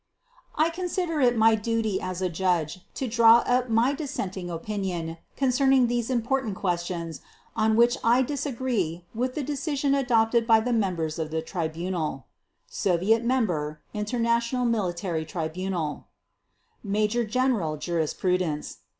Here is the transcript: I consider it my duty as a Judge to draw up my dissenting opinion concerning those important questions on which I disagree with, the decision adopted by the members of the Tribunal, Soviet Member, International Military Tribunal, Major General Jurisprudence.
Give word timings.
I 0.55 0.71
consider 0.71 1.19
it 1.21 1.37
my 1.37 1.53
duty 1.53 2.01
as 2.01 2.23
a 2.23 2.27
Judge 2.27 2.79
to 2.95 3.07
draw 3.07 3.43
up 3.45 3.69
my 3.69 3.93
dissenting 3.93 4.49
opinion 4.49 5.17
concerning 5.37 5.85
those 5.85 6.09
important 6.09 6.55
questions 6.55 7.21
on 7.55 7.75
which 7.75 7.97
I 8.03 8.23
disagree 8.23 9.05
with, 9.13 9.35
the 9.35 9.43
decision 9.43 9.93
adopted 9.93 10.47
by 10.47 10.59
the 10.59 10.73
members 10.73 11.19
of 11.19 11.29
the 11.29 11.43
Tribunal, 11.43 12.25
Soviet 12.65 13.23
Member, 13.23 13.79
International 13.93 14.65
Military 14.65 15.23
Tribunal, 15.23 16.07
Major 16.83 17.23
General 17.23 17.77
Jurisprudence. 17.77 18.77